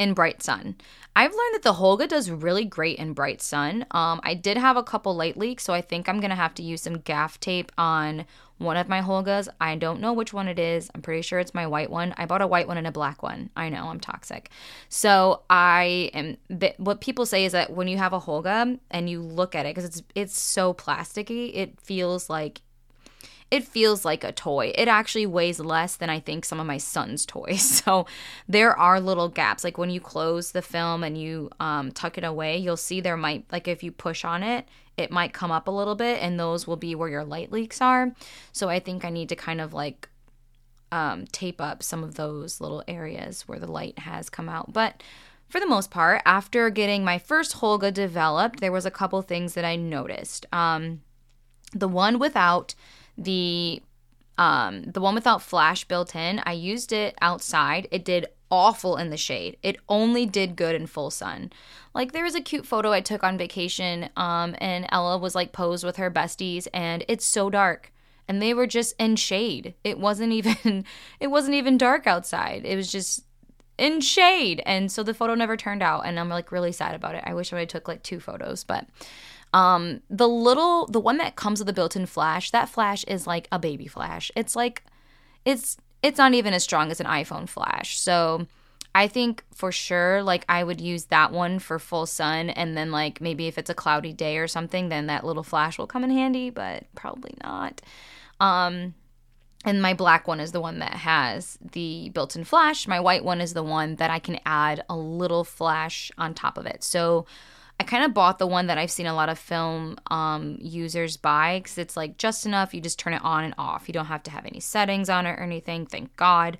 in 0.00 0.14
bright 0.14 0.42
sun. 0.42 0.74
I've 1.14 1.32
learned 1.32 1.54
that 1.54 1.62
the 1.62 1.74
Holga 1.74 2.08
does 2.08 2.30
really 2.30 2.64
great 2.64 2.98
in 2.98 3.12
bright 3.12 3.42
sun. 3.42 3.84
Um, 3.90 4.18
I 4.24 4.32
did 4.32 4.56
have 4.56 4.78
a 4.78 4.82
couple 4.82 5.14
light 5.14 5.36
leaks, 5.36 5.62
so 5.62 5.74
I 5.74 5.82
think 5.82 6.08
I'm 6.08 6.20
gonna 6.20 6.34
have 6.34 6.54
to 6.54 6.62
use 6.62 6.80
some 6.80 7.00
gaff 7.00 7.38
tape 7.38 7.70
on 7.76 8.24
one 8.56 8.78
of 8.78 8.88
my 8.88 9.02
Holgas. 9.02 9.48
I 9.60 9.76
don't 9.76 10.00
know 10.00 10.14
which 10.14 10.32
one 10.32 10.48
it 10.48 10.58
is. 10.58 10.90
I'm 10.94 11.02
pretty 11.02 11.20
sure 11.20 11.38
it's 11.38 11.52
my 11.52 11.66
white 11.66 11.90
one. 11.90 12.14
I 12.16 12.24
bought 12.24 12.40
a 12.40 12.46
white 12.46 12.66
one 12.66 12.78
and 12.78 12.86
a 12.86 12.92
black 12.92 13.22
one. 13.22 13.50
I 13.54 13.68
know 13.68 13.88
I'm 13.88 14.00
toxic. 14.00 14.50
So 14.88 15.42
I 15.50 16.10
am. 16.14 16.38
What 16.78 17.02
people 17.02 17.26
say 17.26 17.44
is 17.44 17.52
that 17.52 17.70
when 17.70 17.86
you 17.86 17.98
have 17.98 18.14
a 18.14 18.20
Holga 18.20 18.78
and 18.90 19.10
you 19.10 19.20
look 19.20 19.54
at 19.54 19.66
it, 19.66 19.74
because 19.74 19.84
it's 19.84 20.02
it's 20.14 20.38
so 20.38 20.72
plasticky, 20.72 21.50
it 21.54 21.78
feels 21.78 22.30
like 22.30 22.62
it 23.50 23.64
feels 23.64 24.04
like 24.04 24.22
a 24.22 24.32
toy. 24.32 24.72
It 24.76 24.86
actually 24.88 25.26
weighs 25.26 25.58
less 25.58 25.96
than 25.96 26.08
I 26.08 26.20
think 26.20 26.44
some 26.44 26.60
of 26.60 26.66
my 26.66 26.78
son's 26.78 27.26
toys. 27.26 27.82
So 27.84 28.06
there 28.48 28.76
are 28.78 29.00
little 29.00 29.28
gaps. 29.28 29.64
Like 29.64 29.78
when 29.78 29.90
you 29.90 30.00
close 30.00 30.52
the 30.52 30.62
film 30.62 31.02
and 31.02 31.18
you 31.18 31.50
um, 31.58 31.90
tuck 31.92 32.18
it 32.18 32.24
away, 32.24 32.56
you'll 32.58 32.76
see 32.76 33.00
there 33.00 33.16
might, 33.16 33.44
like 33.50 33.66
if 33.66 33.82
you 33.82 33.90
push 33.90 34.24
on 34.24 34.42
it, 34.42 34.68
it 34.96 35.10
might 35.10 35.32
come 35.32 35.50
up 35.50 35.66
a 35.66 35.70
little 35.70 35.94
bit, 35.94 36.22
and 36.22 36.38
those 36.38 36.66
will 36.66 36.76
be 36.76 36.94
where 36.94 37.08
your 37.08 37.24
light 37.24 37.50
leaks 37.50 37.80
are. 37.80 38.12
So 38.52 38.68
I 38.68 38.80
think 38.80 39.02
I 39.04 39.08
need 39.08 39.30
to 39.30 39.36
kind 39.36 39.60
of 39.60 39.72
like 39.72 40.10
um, 40.92 41.26
tape 41.26 41.60
up 41.60 41.82
some 41.82 42.04
of 42.04 42.16
those 42.16 42.60
little 42.60 42.82
areas 42.86 43.48
where 43.48 43.58
the 43.58 43.70
light 43.70 44.00
has 44.00 44.28
come 44.28 44.48
out. 44.48 44.72
But 44.72 45.02
for 45.48 45.58
the 45.58 45.66
most 45.66 45.90
part, 45.90 46.20
after 46.26 46.68
getting 46.68 47.02
my 47.02 47.18
first 47.18 47.56
Holga 47.56 47.92
developed, 47.94 48.60
there 48.60 48.72
was 48.72 48.84
a 48.84 48.90
couple 48.90 49.22
things 49.22 49.54
that 49.54 49.64
I 49.64 49.76
noticed. 49.76 50.46
Um, 50.52 51.00
the 51.72 51.88
one 51.88 52.18
without 52.18 52.74
the 53.20 53.82
um 54.38 54.84
the 54.84 55.00
one 55.00 55.14
without 55.14 55.42
flash 55.42 55.84
built 55.84 56.16
in, 56.16 56.40
I 56.44 56.52
used 56.52 56.92
it 56.92 57.14
outside. 57.20 57.86
It 57.90 58.04
did 58.04 58.26
awful 58.50 58.96
in 58.96 59.10
the 59.10 59.16
shade. 59.16 59.56
It 59.62 59.76
only 59.88 60.26
did 60.26 60.56
good 60.56 60.74
in 60.74 60.86
full 60.86 61.10
sun. 61.10 61.52
Like 61.94 62.12
there 62.12 62.24
was 62.24 62.34
a 62.34 62.40
cute 62.40 62.66
photo 62.66 62.90
I 62.90 63.00
took 63.00 63.22
on 63.22 63.38
vacation 63.38 64.08
um 64.16 64.56
and 64.58 64.86
Ella 64.90 65.18
was 65.18 65.34
like 65.34 65.52
posed 65.52 65.84
with 65.84 65.96
her 65.96 66.10
besties 66.10 66.66
and 66.72 67.04
it's 67.06 67.24
so 67.24 67.50
dark 67.50 67.92
and 68.26 68.40
they 68.40 68.54
were 68.54 68.66
just 68.66 68.94
in 68.98 69.16
shade. 69.16 69.74
It 69.84 69.98
wasn't 69.98 70.32
even 70.40 70.84
it 71.20 71.28
wasn't 71.28 71.54
even 71.54 71.78
dark 71.78 72.06
outside. 72.06 72.64
It 72.64 72.76
was 72.76 72.90
just 72.90 73.24
in 73.76 74.00
shade. 74.00 74.62
And 74.66 74.92
so 74.92 75.02
the 75.02 75.14
photo 75.14 75.34
never 75.34 75.56
turned 75.56 75.82
out 75.82 76.06
and 76.06 76.18
I'm 76.18 76.28
like 76.28 76.52
really 76.52 76.72
sad 76.72 76.94
about 76.94 77.14
it. 77.14 77.24
I 77.26 77.34
wish 77.34 77.52
I 77.52 77.56
would 77.56 77.60
have 77.60 77.68
took 77.68 77.88
like 77.88 78.02
two 78.02 78.20
photos, 78.20 78.62
but 78.62 78.86
um, 79.52 80.00
the 80.08 80.28
little, 80.28 80.86
the 80.86 81.00
one 81.00 81.18
that 81.18 81.36
comes 81.36 81.60
with 81.60 81.66
the 81.66 81.72
built-in 81.72 82.06
flash, 82.06 82.50
that 82.50 82.68
flash 82.68 83.04
is 83.04 83.26
like 83.26 83.48
a 83.50 83.58
baby 83.58 83.86
flash. 83.86 84.30
It's 84.36 84.54
like, 84.54 84.84
it's 85.44 85.76
it's 86.02 86.18
not 86.18 86.34
even 86.34 86.54
as 86.54 86.64
strong 86.64 86.90
as 86.90 87.00
an 87.00 87.06
iPhone 87.06 87.48
flash. 87.48 87.98
So 87.98 88.46
I 88.94 89.06
think 89.06 89.44
for 89.54 89.70
sure, 89.70 90.22
like 90.22 90.44
I 90.48 90.64
would 90.64 90.80
use 90.80 91.04
that 91.06 91.32
one 91.32 91.58
for 91.58 91.78
full 91.78 92.06
sun, 92.06 92.50
and 92.50 92.76
then 92.76 92.90
like 92.90 93.20
maybe 93.20 93.46
if 93.46 93.58
it's 93.58 93.70
a 93.70 93.74
cloudy 93.74 94.12
day 94.12 94.38
or 94.38 94.48
something, 94.48 94.88
then 94.88 95.06
that 95.06 95.24
little 95.24 95.42
flash 95.42 95.78
will 95.78 95.86
come 95.86 96.04
in 96.04 96.10
handy, 96.10 96.50
but 96.50 96.84
probably 96.94 97.34
not. 97.42 97.80
Um, 98.40 98.94
and 99.64 99.82
my 99.82 99.92
black 99.94 100.26
one 100.26 100.40
is 100.40 100.52
the 100.52 100.60
one 100.60 100.78
that 100.78 100.94
has 100.94 101.58
the 101.72 102.10
built-in 102.14 102.44
flash. 102.44 102.88
My 102.88 102.98
white 102.98 103.24
one 103.24 103.40
is 103.40 103.52
the 103.52 103.62
one 103.62 103.96
that 103.96 104.10
I 104.10 104.18
can 104.18 104.40
add 104.46 104.84
a 104.88 104.96
little 104.96 105.44
flash 105.44 106.10
on 106.16 106.32
top 106.32 106.56
of 106.56 106.66
it. 106.66 106.82
So 106.82 107.26
I 107.80 107.82
kind 107.82 108.04
of 108.04 108.12
bought 108.12 108.38
the 108.38 108.46
one 108.46 108.66
that 108.66 108.76
I've 108.76 108.90
seen 108.90 109.06
a 109.06 109.14
lot 109.14 109.30
of 109.30 109.38
film 109.38 109.96
um, 110.10 110.58
users 110.60 111.16
buy 111.16 111.60
because 111.60 111.78
it's 111.78 111.96
like 111.96 112.18
just 112.18 112.44
enough. 112.44 112.74
You 112.74 112.82
just 112.82 112.98
turn 112.98 113.14
it 113.14 113.24
on 113.24 113.42
and 113.42 113.54
off. 113.56 113.88
You 113.88 113.94
don't 113.94 114.04
have 114.04 114.22
to 114.24 114.30
have 114.30 114.44
any 114.44 114.60
settings 114.60 115.08
on 115.08 115.24
it 115.24 115.30
or 115.30 115.42
anything. 115.42 115.86
Thank 115.86 116.14
God. 116.14 116.58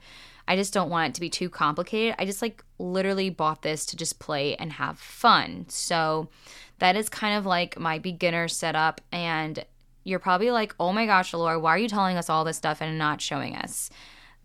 I 0.48 0.56
just 0.56 0.72
don't 0.72 0.88
want 0.88 1.10
it 1.10 1.14
to 1.16 1.20
be 1.20 1.28
too 1.28 1.50
complicated. 1.50 2.16
I 2.18 2.24
just 2.24 2.40
like 2.40 2.64
literally 2.78 3.28
bought 3.28 3.60
this 3.60 3.84
to 3.86 3.98
just 3.98 4.18
play 4.18 4.56
and 4.56 4.72
have 4.72 4.98
fun. 4.98 5.66
So 5.68 6.30
that 6.78 6.96
is 6.96 7.10
kind 7.10 7.36
of 7.36 7.44
like 7.44 7.78
my 7.78 7.98
beginner 7.98 8.48
setup. 8.48 9.02
And 9.12 9.62
you're 10.04 10.20
probably 10.20 10.50
like, 10.50 10.74
oh 10.80 10.90
my 10.90 11.04
gosh, 11.04 11.34
Laura, 11.34 11.60
why 11.60 11.74
are 11.74 11.78
you 11.78 11.88
telling 11.88 12.16
us 12.16 12.30
all 12.30 12.44
this 12.44 12.56
stuff 12.56 12.80
and 12.80 12.96
not 12.96 13.20
showing 13.20 13.56
us? 13.56 13.90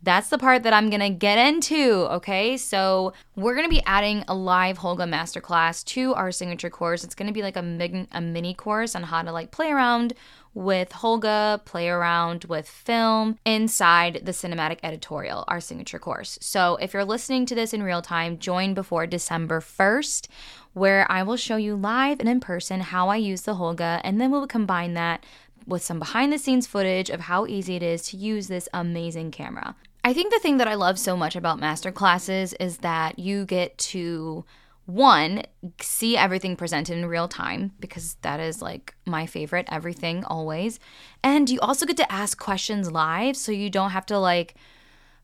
That's 0.06 0.28
the 0.28 0.38
part 0.38 0.62
that 0.62 0.72
I'm 0.72 0.88
gonna 0.88 1.10
get 1.10 1.36
into, 1.36 2.06
okay? 2.12 2.56
So, 2.58 3.12
we're 3.34 3.56
gonna 3.56 3.68
be 3.68 3.82
adding 3.86 4.22
a 4.28 4.36
live 4.36 4.78
Holga 4.78 5.02
masterclass 5.02 5.84
to 5.86 6.14
our 6.14 6.30
signature 6.30 6.70
course. 6.70 7.02
It's 7.02 7.16
gonna 7.16 7.32
be 7.32 7.42
like 7.42 7.56
a, 7.56 7.62
mig- 7.62 8.06
a 8.12 8.20
mini 8.20 8.54
course 8.54 8.94
on 8.94 9.02
how 9.02 9.22
to 9.22 9.32
like 9.32 9.50
play 9.50 9.68
around 9.68 10.12
with 10.54 10.90
Holga, 10.90 11.64
play 11.64 11.88
around 11.88 12.44
with 12.44 12.68
film 12.68 13.40
inside 13.44 14.20
the 14.22 14.30
cinematic 14.30 14.78
editorial, 14.84 15.42
our 15.48 15.60
signature 15.60 15.98
course. 15.98 16.38
So, 16.40 16.76
if 16.76 16.94
you're 16.94 17.04
listening 17.04 17.44
to 17.46 17.56
this 17.56 17.74
in 17.74 17.82
real 17.82 18.00
time, 18.00 18.38
join 18.38 18.74
before 18.74 19.08
December 19.08 19.60
1st, 19.60 20.28
where 20.72 21.04
I 21.10 21.24
will 21.24 21.36
show 21.36 21.56
you 21.56 21.74
live 21.74 22.20
and 22.20 22.28
in 22.28 22.38
person 22.38 22.80
how 22.80 23.08
I 23.08 23.16
use 23.16 23.42
the 23.42 23.56
Holga, 23.56 24.00
and 24.04 24.20
then 24.20 24.30
we'll 24.30 24.46
combine 24.46 24.94
that 24.94 25.24
with 25.66 25.82
some 25.82 25.98
behind 25.98 26.32
the 26.32 26.38
scenes 26.38 26.68
footage 26.68 27.10
of 27.10 27.22
how 27.22 27.44
easy 27.46 27.74
it 27.74 27.82
is 27.82 28.02
to 28.02 28.16
use 28.16 28.46
this 28.46 28.68
amazing 28.72 29.32
camera. 29.32 29.74
I 30.06 30.12
think 30.12 30.32
the 30.32 30.38
thing 30.38 30.58
that 30.58 30.68
I 30.68 30.74
love 30.74 31.00
so 31.00 31.16
much 31.16 31.34
about 31.34 31.58
master 31.58 31.90
classes 31.90 32.52
is 32.60 32.78
that 32.78 33.18
you 33.18 33.44
get 33.44 33.76
to 33.78 34.44
one 34.84 35.42
see 35.80 36.16
everything 36.16 36.54
presented 36.54 36.96
in 36.96 37.06
real 37.06 37.26
time 37.26 37.72
because 37.80 38.16
that 38.22 38.38
is 38.38 38.62
like 38.62 38.94
my 39.04 39.26
favorite 39.26 39.66
everything 39.68 40.22
always 40.24 40.78
and 41.24 41.50
you 41.50 41.58
also 41.58 41.84
get 41.84 41.96
to 41.96 42.12
ask 42.12 42.38
questions 42.38 42.92
live 42.92 43.36
so 43.36 43.50
you 43.50 43.68
don't 43.68 43.90
have 43.90 44.06
to 44.06 44.16
like 44.16 44.54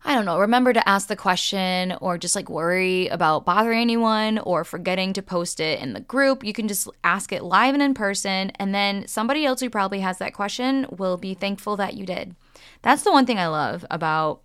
I 0.03 0.15
don't 0.15 0.25
know, 0.25 0.37
remember 0.37 0.73
to 0.73 0.89
ask 0.89 1.07
the 1.07 1.15
question 1.15 1.95
or 2.01 2.17
just 2.17 2.35
like 2.35 2.49
worry 2.49 3.07
about 3.07 3.45
bothering 3.45 3.79
anyone 3.79 4.37
or 4.39 4.65
forgetting 4.65 5.13
to 5.13 5.21
post 5.21 5.61
it 5.61 5.79
in 5.79 5.93
the 5.93 6.01
group. 6.01 6.43
You 6.43 6.51
can 6.51 6.67
just 6.67 6.89
ask 7.05 7.31
it 7.31 7.41
live 7.41 7.73
and 7.73 7.81
in 7.81 7.93
person, 7.93 8.51
and 8.55 8.75
then 8.75 9.07
somebody 9.07 9.45
else 9.45 9.61
who 9.61 9.69
probably 9.69 10.01
has 10.01 10.17
that 10.17 10.33
question 10.33 10.87
will 10.91 11.15
be 11.15 11.33
thankful 11.33 11.77
that 11.77 11.93
you 11.93 12.05
did. 12.05 12.35
That's 12.81 13.03
the 13.03 13.13
one 13.13 13.25
thing 13.25 13.39
I 13.39 13.47
love 13.47 13.85
about 13.89 14.41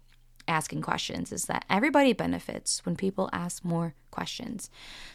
asking 0.49 0.83
questions 0.83 1.33
is 1.33 1.45
that 1.45 1.65
everybody 1.69 2.13
benefits 2.13 2.85
when 2.85 2.97
people 2.97 3.29
ask 3.33 3.65
more 3.65 3.95
questions. 4.11 4.71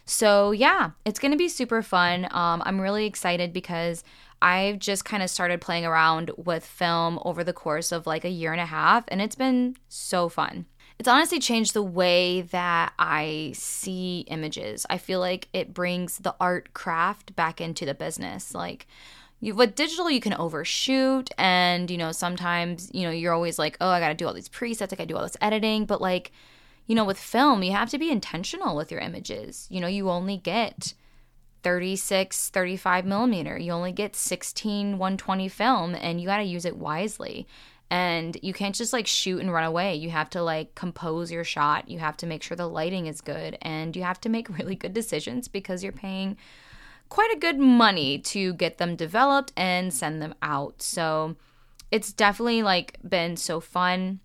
So, 0.06 0.52
yeah, 0.52 0.92
it's 1.06 1.20
going 1.20 1.32
to 1.32 1.38
be 1.38 1.50
super 1.50 1.82
fun. 1.82 2.26
Um, 2.32 2.62
I'm 2.66 2.80
really 2.80 3.06
excited 3.06 3.52
because 3.52 4.04
I've 4.42 4.80
just 4.80 5.06
kind 5.06 5.24
of 5.24 5.30
started 5.30 5.62
playing 5.62 5.86
around 5.86 6.32
with 6.38 6.66
film 6.66 7.20
over 7.24 7.44
the 7.44 7.54
course 7.54 7.92
of 7.92 8.06
like 8.06 8.26
a 8.26 8.30
year 8.30 8.52
and 8.52 8.62
a 8.62 8.66
half, 8.66 9.06
and 9.08 9.22
it's 9.22 9.36
been 9.36 9.78
so 9.88 10.30
fun. 10.30 10.66
It's 11.00 11.10
honestly 11.10 11.40
changed 11.40 11.74
the 11.74 11.82
way 11.82 12.42
that 12.42 12.94
I 13.00 13.54
see 13.56 14.26
images. 14.28 14.86
I 14.90 14.98
feel 14.98 15.20
like 15.20 15.48
it 15.54 15.74
brings 15.74 16.20
the 16.20 16.36
art 16.40 16.74
craft 16.74 17.36
back 17.36 17.60
into 17.60 17.86
the 17.86 17.96
business. 17.96 18.54
Like, 18.54 18.86
you, 19.44 19.56
with 19.56 19.76
digital, 19.76 20.10
you 20.10 20.22
can 20.22 20.34
overshoot, 20.34 21.30
and 21.38 21.92
you 21.92 21.98
know, 21.98 22.12
sometimes 22.12 22.90
you 22.94 23.04
know, 23.04 23.12
you're 23.12 23.34
always 23.34 23.60
like, 23.60 23.78
oh, 23.82 23.90
I 23.90 24.00
gotta 24.00 24.14
do 24.14 24.28
all 24.28 24.34
these 24.34 24.50
presets, 24.50 24.94
I 24.94 24.96
gotta 24.96 25.06
do 25.06 25.18
all 25.18 25.24
this 25.24 25.38
editing, 25.42 25.86
but 25.86 26.02
like, 26.02 26.32
you 26.88 26.96
know, 26.96 27.06
with 27.06 27.20
film, 27.20 27.64
you 27.64 27.72
have 27.72 27.90
to 27.90 27.98
be 27.98 28.10
intentional 28.10 28.76
with 28.76 28.92
your 28.92 29.02
images. 29.02 29.68
You 29.70 29.82
know, 29.82 29.88
you 29.88 30.10
only 30.10 30.38
get 30.38 30.94
36, 31.64 32.50
35 32.50 33.06
millimeter. 33.06 33.58
You 33.58 33.72
only 33.72 33.92
get 33.92 34.16
16, 34.16 34.98
120 34.98 35.48
film 35.48 35.96
and 35.96 36.20
you 36.20 36.28
got 36.28 36.38
to 36.38 36.44
use 36.44 36.66
it 36.66 36.78
wisely. 36.78 37.48
And 37.90 38.38
you 38.42 38.54
can't 38.54 38.76
just 38.76 38.92
like 38.92 39.08
shoot 39.08 39.40
and 39.40 39.54
run 39.54 39.64
away. 39.64 39.96
You 39.96 40.10
have 40.10 40.30
to 40.32 40.44
like 40.44 40.76
compose 40.76 41.32
your 41.32 41.44
shot. 41.44 41.90
You 41.90 42.00
have 42.00 42.18
to 42.18 42.26
make 42.26 42.44
sure 42.44 42.58
the 42.58 42.68
lighting 42.68 43.08
is 43.08 43.22
good 43.22 43.58
and 43.62 43.96
you 43.96 44.04
have 44.04 44.20
to 44.22 44.30
make 44.30 44.50
really 44.58 44.76
good 44.76 44.94
decisions 44.94 45.48
because 45.48 45.84
you're 45.84 45.92
paying 45.92 46.38
quite 47.14 47.32
a 47.32 47.38
good 47.38 47.60
money 47.60 48.18
to 48.18 48.56
get 48.56 48.80
them 48.80 48.96
developed 48.96 49.54
and 49.56 49.94
send 49.94 50.20
them 50.20 50.34
out. 50.42 50.82
So 50.82 51.36
it's 51.92 52.12
definitely 52.12 52.64
like 52.64 52.98
been 53.08 53.38
so 53.38 53.60
fun. 53.60 54.20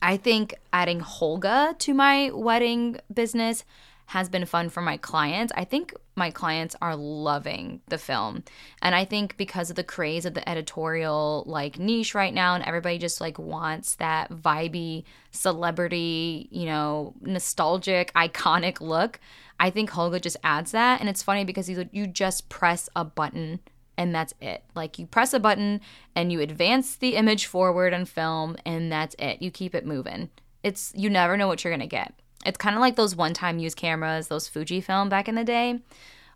I 0.00 0.18
think 0.18 0.54
adding 0.72 1.00
Holga 1.00 1.76
to 1.80 1.92
my 1.92 2.30
wedding 2.32 2.98
business 3.12 3.64
has 4.06 4.28
been 4.28 4.46
fun 4.46 4.68
for 4.68 4.82
my 4.82 4.98
clients. 4.98 5.52
I 5.56 5.64
think 5.64 5.94
my 6.14 6.30
clients 6.30 6.76
are 6.82 6.94
loving 6.94 7.80
the 7.88 7.98
film. 7.98 8.44
And 8.82 8.94
I 8.94 9.04
think 9.04 9.36
because 9.36 9.70
of 9.70 9.76
the 9.76 9.84
craze 9.84 10.26
of 10.26 10.34
the 10.34 10.46
editorial 10.48 11.44
like 11.46 11.78
niche 11.78 12.14
right 12.14 12.34
now 12.34 12.54
and 12.54 12.64
everybody 12.64 12.98
just 12.98 13.20
like 13.20 13.38
wants 13.38 13.94
that 13.96 14.30
vibey 14.30 15.04
celebrity, 15.30 16.48
you 16.50 16.66
know, 16.66 17.14
nostalgic, 17.22 18.12
iconic 18.14 18.80
look, 18.80 19.20
I 19.58 19.70
think 19.70 19.90
Holga 19.90 20.20
just 20.20 20.36
adds 20.44 20.72
that 20.72 21.00
and 21.00 21.08
it's 21.08 21.22
funny 21.22 21.44
because 21.44 21.68
you 21.68 21.88
you 21.92 22.06
just 22.06 22.48
press 22.48 22.88
a 22.94 23.04
button 23.04 23.60
and 23.96 24.14
that's 24.14 24.34
it. 24.40 24.64
Like 24.74 24.98
you 24.98 25.06
press 25.06 25.32
a 25.32 25.40
button 25.40 25.80
and 26.14 26.32
you 26.32 26.40
advance 26.40 26.96
the 26.96 27.14
image 27.14 27.46
forward 27.46 27.94
on 27.94 28.04
film 28.04 28.56
and 28.66 28.90
that's 28.90 29.16
it. 29.18 29.40
You 29.40 29.50
keep 29.50 29.74
it 29.74 29.86
moving. 29.86 30.30
It's 30.62 30.92
you 30.94 31.08
never 31.10 31.36
know 31.36 31.48
what 31.48 31.64
you're 31.64 31.72
going 31.72 31.80
to 31.80 31.86
get. 31.86 32.14
It's 32.44 32.58
kind 32.58 32.76
of 32.76 32.80
like 32.80 32.96
those 32.96 33.16
one 33.16 33.34
time 33.34 33.58
use 33.58 33.74
cameras, 33.74 34.28
those 34.28 34.48
Fujifilm 34.48 35.08
back 35.08 35.28
in 35.28 35.34
the 35.34 35.44
day. 35.44 35.80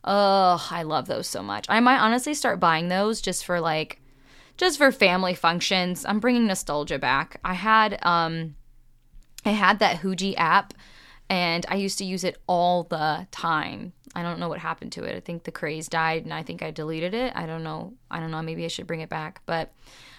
Oh, 0.05 0.65
I 0.71 0.83
love 0.83 1.07
those 1.07 1.27
so 1.27 1.43
much. 1.43 1.67
I 1.69 1.81
might 1.81 1.99
honestly 1.99 2.35
start 2.35 2.61
buying 2.61 2.89
those 2.89 3.21
just 3.21 3.45
for 3.45 3.61
like, 3.61 4.01
just 4.57 4.79
for 4.79 4.93
family 4.93 5.35
functions. 5.35 6.05
I'm 6.05 6.21
bringing 6.21 6.47
nostalgia 6.47 6.99
back. 6.99 7.41
I 7.45 7.55
had, 7.55 7.99
um, 8.07 8.55
I 9.45 9.51
had 9.51 9.81
that 9.81 10.01
Huji 10.01 10.35
app 10.37 10.75
and 11.29 11.67
I 11.69 11.75
used 11.75 11.99
to 11.99 12.05
use 12.05 12.25
it 12.25 12.39
all 12.47 12.85
the 12.85 13.27
time. 13.31 13.93
I 14.15 14.23
don't 14.23 14.39
know 14.39 14.49
what 14.49 14.61
happened 14.61 14.93
to 14.93 15.05
it. 15.05 15.15
I 15.15 15.21
think 15.21 15.45
the 15.45 15.53
craze 15.53 15.89
died 15.89 16.25
and 16.25 16.33
I 16.33 16.43
think 16.43 16.63
I 16.63 16.71
deleted 16.71 17.13
it. 17.13 17.33
I 17.37 17.47
don't 17.47 17.63
know. 17.63 17.95
I 18.11 18.21
don't 18.21 18.31
know. 18.31 18.41
Maybe 18.43 18.65
I 18.65 18.69
should 18.69 18.87
bring 18.87 19.01
it 19.01 19.09
back. 19.09 19.43
But 19.45 19.73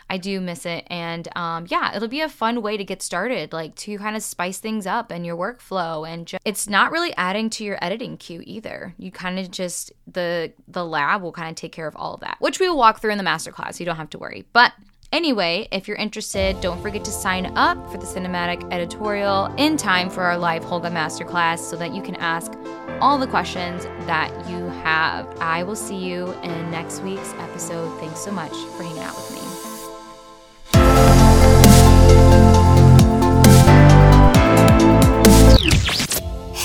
I 0.10 0.18
do 0.18 0.40
miss 0.40 0.66
it. 0.66 0.86
And 0.88 1.28
um, 1.36 1.66
yeah, 1.70 1.96
it'll 1.96 2.08
be 2.08 2.22
a 2.22 2.30
fun 2.30 2.62
way 2.62 2.78
to 2.78 2.84
get 2.84 3.02
started, 3.02 3.54
like 3.54 3.76
to 3.76 3.98
kind 3.98 4.16
of 4.16 4.24
spice 4.24 4.60
things 4.60 4.88
up 4.88 5.12
in 5.12 5.26
your 5.26 5.36
workflow. 5.36 6.08
And 6.08 6.32
it's 6.46 6.70
not 6.70 6.92
really 6.92 7.14
adding 7.16 7.50
to 7.52 7.64
your 7.64 7.78
editing 7.84 8.18
queue 8.18 8.42
either. 8.46 8.94
You 8.98 9.12
kind 9.12 9.40
of 9.40 9.52
just 9.52 9.92
the 10.06 10.54
the 10.68 10.86
lab 10.86 11.22
will 11.22 11.32
kind 11.32 11.50
of 11.50 11.56
take 11.56 11.72
care 11.72 11.88
of 11.88 11.96
all 11.96 12.14
of 12.14 12.22
that, 12.22 12.38
which 12.40 12.60
we 12.60 12.70
will 12.70 12.78
walk 12.78 13.02
through 13.02 13.12
in 13.12 13.18
the 13.18 13.24
masterclass. 13.24 13.80
You 13.80 13.86
don't 13.86 13.98
have 13.98 14.10
to 14.12 14.20
worry. 14.20 14.46
But 14.54 14.74
Anyway, 15.14 15.70
if 15.72 15.88
you're 15.88 15.98
interested, 15.98 16.60
don't 16.60 16.82
forget 16.82 17.06
to 17.06 17.12
sign 17.12 17.46
up 17.58 17.78
for 17.90 17.98
the 17.98 18.06
cinematic 18.06 18.70
editorial 18.74 19.46
in 19.58 19.78
time 19.78 20.10
for 20.10 20.24
our 20.24 20.38
live 20.38 20.64
Holga 20.64 20.92
masterclass 20.92 21.60
so 21.60 21.78
that 21.78 21.94
you 21.94 22.02
can 22.02 22.16
ask 22.18 22.52
all 23.00 23.18
the 23.18 23.28
questions 23.28 23.86
that 24.06 24.30
you 24.50 24.68
have. 24.84 25.26
I 25.40 25.64
will 25.64 25.78
see 25.78 25.96
you 25.96 26.34
in 26.44 26.72
next 26.72 27.02
week's 27.04 27.34
episode. 27.36 27.98
Thanks 28.02 28.20
so 28.20 28.32
much 28.32 28.52
for 28.52 28.84
hanging 28.84 29.04
out 29.04 29.16
with 29.16 29.32
me. 29.32 29.47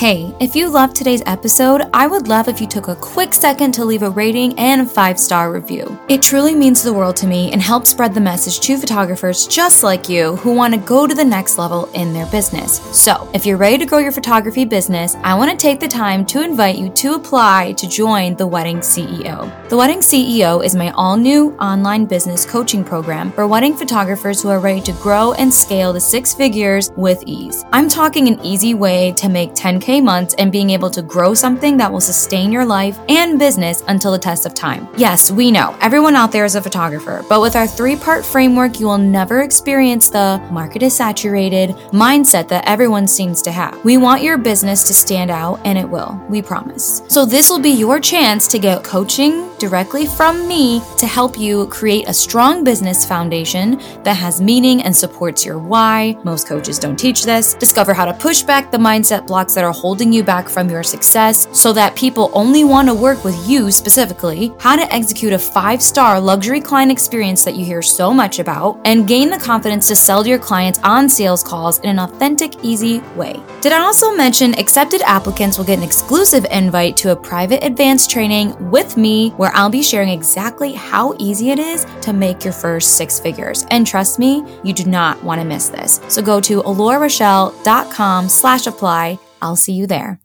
Hey, 0.03 0.35
if 0.41 0.53
you 0.53 0.67
loved 0.67 0.97
today's 0.97 1.23
episode, 1.25 1.83
I 1.93 2.07
would 2.07 2.27
love 2.27 2.49
if 2.49 2.59
you 2.59 2.67
took 2.67 2.89
a 2.89 2.95
quick 2.97 3.33
second 3.33 3.71
to 3.75 3.85
leave 3.85 4.03
a 4.03 4.09
rating 4.09 4.53
and 4.59 4.81
a 4.81 4.85
five 4.85 5.17
star 5.17 5.49
review. 5.49 5.97
It 6.09 6.21
truly 6.21 6.53
means 6.53 6.83
the 6.83 6.91
world 6.91 7.15
to 7.15 7.25
me 7.25 7.53
and 7.53 7.61
helps 7.61 7.91
spread 7.91 8.13
the 8.13 8.19
message 8.19 8.59
to 8.65 8.77
photographers 8.77 9.47
just 9.47 9.81
like 9.81 10.09
you 10.09 10.35
who 10.35 10.53
want 10.53 10.73
to 10.73 10.79
go 10.81 11.07
to 11.07 11.15
the 11.15 11.23
next 11.23 11.57
level 11.57 11.85
in 11.93 12.11
their 12.11 12.25
business. 12.25 12.81
So, 12.91 13.29
if 13.33 13.45
you're 13.45 13.55
ready 13.55 13.77
to 13.77 13.85
grow 13.85 13.99
your 13.99 14.11
photography 14.11 14.65
business, 14.65 15.15
I 15.23 15.35
want 15.35 15.51
to 15.51 15.55
take 15.55 15.79
the 15.79 15.87
time 15.87 16.25
to 16.25 16.43
invite 16.43 16.77
you 16.77 16.89
to 16.89 17.13
apply 17.13 17.71
to 17.77 17.87
join 17.87 18.35
the 18.35 18.45
Wedding 18.45 18.79
CEO. 18.79 19.69
The 19.69 19.77
Wedding 19.77 19.99
CEO 19.99 20.65
is 20.65 20.75
my 20.75 20.89
all 20.95 21.15
new 21.15 21.53
online 21.61 22.07
business 22.07 22.45
coaching 22.45 22.83
program 22.83 23.31
for 23.31 23.47
wedding 23.47 23.77
photographers 23.77 24.41
who 24.41 24.49
are 24.49 24.59
ready 24.59 24.81
to 24.81 24.91
grow 25.01 25.31
and 25.31 25.53
scale 25.53 25.93
to 25.93 26.01
six 26.01 26.33
figures 26.33 26.91
with 26.97 27.23
ease. 27.25 27.63
I'm 27.71 27.87
talking 27.87 28.27
an 28.27 28.41
easy 28.43 28.73
way 28.73 29.13
to 29.13 29.29
make 29.29 29.51
10K 29.53 29.92
4K 29.93 30.03
months 30.03 30.35
and 30.37 30.51
being 30.51 30.69
able 30.69 30.89
to 30.89 31.01
grow 31.01 31.33
something 31.33 31.77
that 31.77 31.91
will 31.91 32.01
sustain 32.01 32.51
your 32.51 32.65
life 32.65 32.97
and 33.09 33.39
business 33.39 33.83
until 33.87 34.11
the 34.11 34.17
test 34.17 34.45
of 34.45 34.53
time. 34.53 34.87
Yes, 34.97 35.31
we 35.31 35.51
know 35.51 35.75
everyone 35.81 36.15
out 36.15 36.31
there 36.31 36.45
is 36.45 36.55
a 36.55 36.61
photographer, 36.61 37.23
but 37.29 37.41
with 37.41 37.55
our 37.55 37.67
three 37.67 37.95
part 37.95 38.25
framework, 38.25 38.79
you 38.79 38.87
will 38.87 38.97
never 38.97 39.41
experience 39.41 40.09
the 40.09 40.41
market 40.51 40.83
is 40.83 40.95
saturated 40.95 41.71
mindset 41.91 42.47
that 42.47 42.67
everyone 42.67 43.07
seems 43.07 43.41
to 43.43 43.51
have. 43.51 43.83
We 43.83 43.97
want 43.97 44.23
your 44.23 44.37
business 44.37 44.83
to 44.87 44.93
stand 44.93 45.31
out, 45.31 45.59
and 45.65 45.77
it 45.77 45.87
will, 45.87 46.19
we 46.29 46.41
promise. 46.41 47.01
So, 47.07 47.25
this 47.25 47.49
will 47.49 47.59
be 47.59 47.71
your 47.71 47.99
chance 47.99 48.47
to 48.47 48.59
get 48.59 48.83
coaching 48.83 49.49
directly 49.57 50.05
from 50.05 50.47
me 50.47 50.81
to 50.97 51.07
help 51.07 51.37
you 51.37 51.67
create 51.67 52.07
a 52.07 52.13
strong 52.13 52.63
business 52.63 53.05
foundation 53.05 53.79
that 54.03 54.15
has 54.15 54.41
meaning 54.41 54.81
and 54.83 54.95
supports 54.95 55.45
your 55.45 55.57
why. 55.57 56.17
Most 56.23 56.47
coaches 56.47 56.79
don't 56.79 56.97
teach 56.97 57.23
this. 57.23 57.53
Discover 57.53 57.93
how 57.93 58.05
to 58.05 58.13
push 58.13 58.41
back 58.41 58.71
the 58.71 58.77
mindset 58.77 59.27
blocks 59.27 59.53
that 59.53 59.63
are 59.63 59.71
holding 59.83 60.13
you 60.13 60.23
back 60.23 60.47
from 60.47 60.69
your 60.69 60.81
success 60.81 61.45
so 61.51 61.73
that 61.73 61.93
people 61.93 62.31
only 62.33 62.63
want 62.63 62.87
to 62.87 62.93
work 62.93 63.21
with 63.25 63.37
you 63.45 63.69
specifically, 63.69 64.53
how 64.57 64.77
to 64.77 64.93
execute 64.93 65.33
a 65.33 65.37
five 65.37 65.81
star 65.81 66.21
luxury 66.21 66.61
client 66.61 66.89
experience 66.89 67.43
that 67.43 67.55
you 67.55 67.65
hear 67.65 67.81
so 67.81 68.13
much 68.13 68.39
about, 68.39 68.79
and 68.85 69.09
gain 69.09 69.29
the 69.29 69.37
confidence 69.37 69.89
to 69.89 69.95
sell 69.95 70.23
to 70.23 70.29
your 70.29 70.39
clients 70.39 70.79
on 70.83 71.09
sales 71.09 71.43
calls 71.43 71.79
in 71.79 71.89
an 71.89 71.99
authentic, 71.99 72.63
easy 72.63 72.99
way. 73.17 73.43
Did 73.59 73.73
I 73.73 73.81
also 73.81 74.15
mention 74.15 74.57
accepted 74.57 75.01
applicants 75.01 75.57
will 75.57 75.65
get 75.65 75.79
an 75.79 75.83
exclusive 75.83 76.45
invite 76.49 76.95
to 76.97 77.11
a 77.11 77.15
private 77.17 77.61
advanced 77.61 78.09
training 78.09 78.55
with 78.71 78.95
me 78.95 79.31
where 79.31 79.51
I'll 79.53 79.69
be 79.69 79.83
sharing 79.83 80.07
exactly 80.07 80.71
how 80.71 81.13
easy 81.19 81.49
it 81.49 81.59
is 81.59 81.85
to 82.03 82.13
make 82.13 82.45
your 82.45 82.53
first 82.53 82.95
six 82.95 83.19
figures. 83.19 83.65
And 83.69 83.85
trust 83.85 84.17
me, 84.17 84.45
you 84.63 84.71
do 84.71 84.85
not 84.85 85.21
want 85.25 85.41
to 85.41 85.45
miss 85.45 85.67
this. 85.67 85.99
So 86.07 86.21
go 86.21 86.39
to 86.39 86.61
alorarachelle.com 86.61 88.29
slash 88.29 88.65
apply. 88.65 89.19
I'll 89.43 89.57
see 89.57 89.73
you 89.73 89.85
there. 89.85 90.22